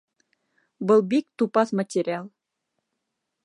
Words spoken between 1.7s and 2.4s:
материал